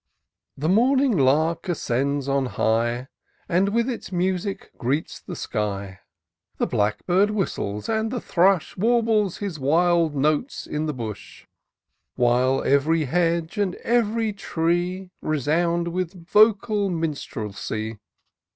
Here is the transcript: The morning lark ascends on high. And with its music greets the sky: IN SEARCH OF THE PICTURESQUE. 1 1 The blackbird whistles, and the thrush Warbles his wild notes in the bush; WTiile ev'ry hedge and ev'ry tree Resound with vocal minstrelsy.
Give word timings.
The 0.57 0.67
morning 0.67 1.15
lark 1.15 1.69
ascends 1.69 2.27
on 2.27 2.47
high. 2.47 3.07
And 3.47 3.69
with 3.69 3.87
its 3.87 4.11
music 4.11 4.71
greets 4.79 5.19
the 5.19 5.35
sky: 5.35 5.59
IN 5.59 5.93
SEARCH 5.93 5.97
OF 5.97 5.97
THE 5.97 5.97
PICTURESQUE. 5.99 6.53
1 6.55 6.57
1 6.57 6.57
The 6.57 6.75
blackbird 7.27 7.31
whistles, 7.37 7.87
and 7.89 8.09
the 8.11 8.19
thrush 8.19 8.77
Warbles 8.77 9.37
his 9.37 9.59
wild 9.59 10.15
notes 10.15 10.65
in 10.65 10.87
the 10.87 10.93
bush; 10.95 11.45
WTiile 12.17 12.65
ev'ry 12.65 13.05
hedge 13.05 13.59
and 13.59 13.75
ev'ry 13.83 14.33
tree 14.33 15.11
Resound 15.21 15.89
with 15.89 16.25
vocal 16.27 16.89
minstrelsy. 16.89 17.99